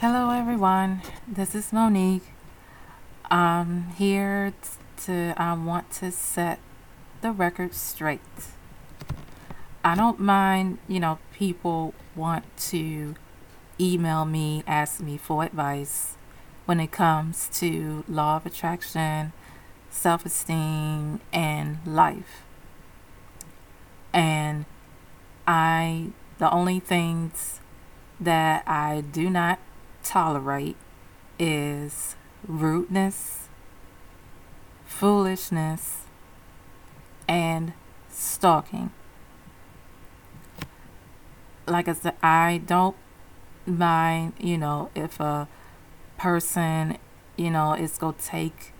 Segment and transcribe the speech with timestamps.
[0.00, 1.02] Hello, everyone.
[1.26, 2.22] This is Monique.
[3.32, 4.54] I'm here
[5.06, 6.60] to, I want to set
[7.20, 8.20] the record straight.
[9.82, 13.16] I don't mind, you know, people want to
[13.80, 16.14] email me, ask me for advice
[16.64, 19.32] when it comes to law of attraction,
[19.90, 22.44] self esteem, and life.
[24.12, 24.64] And
[25.44, 27.58] I, the only things
[28.20, 29.58] that I do not
[30.02, 30.76] tolerate
[31.38, 33.48] is rudeness,
[34.84, 36.02] foolishness,
[37.28, 37.72] and
[38.08, 38.90] stalking.
[41.66, 42.96] Like I said, I don't
[43.66, 45.46] mind, you know, if a
[46.16, 46.96] person,
[47.36, 48.72] you know, it's going to take,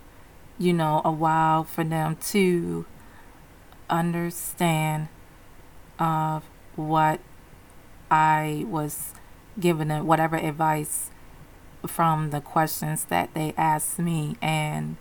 [0.58, 2.86] you know, a while for them to
[3.90, 5.08] understand
[5.98, 6.44] of
[6.76, 7.20] what
[8.10, 9.12] I was
[9.60, 11.10] giving them, whatever advice
[11.86, 14.96] from the questions that they ask me and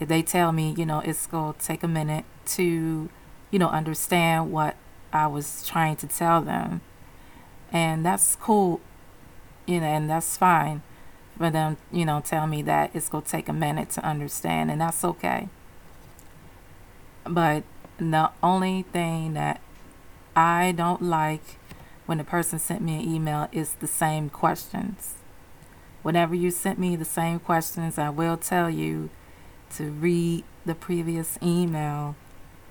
[0.00, 3.08] they tell me, you know, it's going to take a minute to,
[3.50, 4.76] you know, understand what
[5.12, 6.80] I was trying to tell them.
[7.72, 8.80] And that's cool,
[9.66, 10.82] you know, and that's fine
[11.36, 14.70] for them, you know, tell me that it's going to take a minute to understand,
[14.70, 15.48] and that's okay.
[17.24, 17.64] But
[17.98, 19.60] the only thing that
[20.34, 21.58] I don't like
[22.06, 25.15] when a person sent me an email is the same questions.
[26.06, 29.10] Whenever you sent me the same questions, I will tell you
[29.70, 32.14] to read the previous email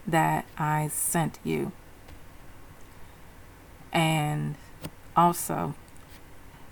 [0.08, 1.74] that I sent you.
[3.92, 4.56] And
[5.18, 5.76] also,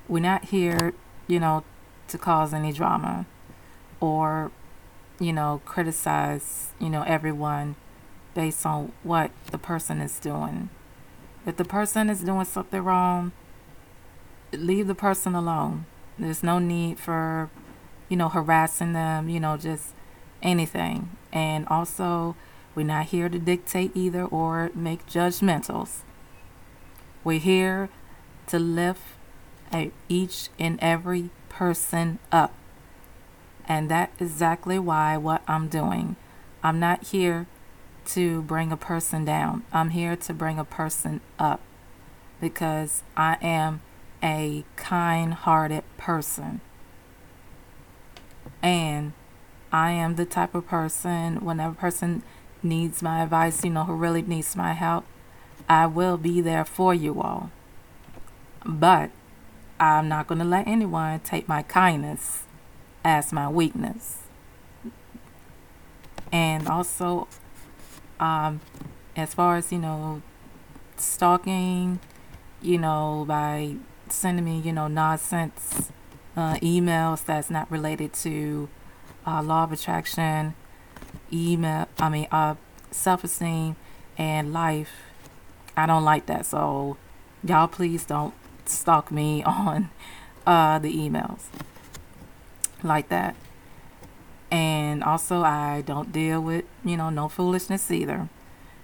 [0.07, 0.93] we're not here,
[1.27, 1.65] you know,
[2.07, 3.25] to cause any drama
[3.99, 4.49] or,
[5.19, 7.75] you know, criticize, you know, everyone
[8.33, 10.69] based on what the person is doing.
[11.45, 13.33] If the person is doing something wrong,
[14.53, 15.87] leave the person alone.
[16.17, 17.49] There's no need for,
[18.09, 19.93] you know, harassing them, you know, just
[20.41, 21.09] anything.
[21.31, 22.35] And also,
[22.75, 25.99] we're not here to dictate either or make judgmentals.
[27.23, 27.89] We're here
[28.47, 29.01] to lift
[30.07, 32.53] each and every person up.
[33.67, 36.15] And that's exactly why what I'm doing.
[36.61, 37.47] I'm not here
[38.07, 39.63] to bring a person down.
[39.71, 41.61] I'm here to bring a person up
[42.41, 43.81] because I am
[44.23, 46.61] a kind hearted person.
[48.61, 49.13] And
[49.71, 52.23] I am the type of person, whenever a person
[52.61, 55.05] needs my advice, you know, who really needs my help,
[55.67, 57.51] I will be there for you all.
[58.65, 59.11] But
[59.79, 62.43] I'm not going to let anyone take my kindness
[63.03, 64.19] as my weakness.
[66.31, 67.27] And also,
[68.19, 68.61] um,
[69.15, 70.21] as far as, you know,
[70.95, 71.99] stalking,
[72.61, 73.75] you know, by
[74.13, 75.91] sending me, you know, nonsense
[76.35, 78.69] uh, emails that's not related to
[79.25, 80.55] uh, law of attraction,
[81.31, 82.55] email, I mean, uh,
[82.91, 83.75] self esteem
[84.17, 84.91] and life.
[85.75, 86.45] I don't like that.
[86.45, 86.97] So,
[87.43, 88.33] y'all, please don't
[88.65, 89.89] stalk me on
[90.45, 91.45] uh, the emails
[92.83, 93.35] like that.
[94.51, 98.29] And also, I don't deal with, you know, no foolishness either.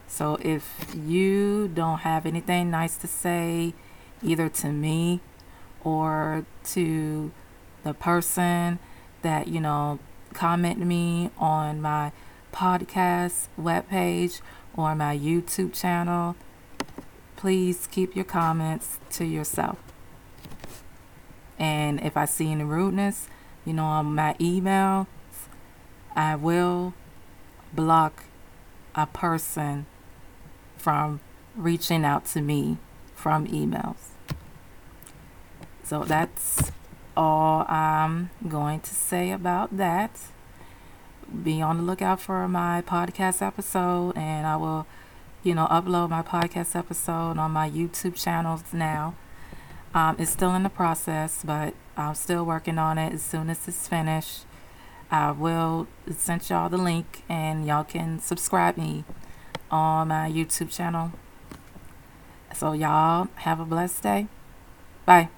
[0.07, 3.75] So, if you don't have anything nice to say,
[4.23, 5.21] either to me
[5.83, 7.31] or to
[7.83, 8.79] the person
[9.21, 9.99] that, you know,
[10.33, 12.11] comment me on my
[12.51, 14.41] podcast webpage
[14.75, 16.35] or my YouTube channel,
[17.35, 19.77] please keep your comments to yourself.
[21.57, 23.27] And if I see any rudeness,
[23.65, 25.07] you know, on my email,
[26.15, 26.93] I will
[27.73, 28.23] block
[28.95, 29.85] a person
[30.77, 31.19] from
[31.55, 32.77] reaching out to me
[33.19, 34.15] from emails.
[35.83, 36.71] So that's
[37.17, 40.11] all I'm going to say about that.
[41.43, 44.87] Be on the lookout for my podcast episode, and I will,
[45.43, 49.15] you know, upload my podcast episode on my YouTube channels now.
[49.93, 53.13] Um, it's still in the process, but I'm still working on it.
[53.13, 54.45] As soon as it's finished,
[55.11, 59.03] I will send y'all the link, and y'all can subscribe me
[59.69, 61.11] on my YouTube channel.
[62.59, 64.27] So, y'all have a blessed day.
[65.05, 65.29] Bye.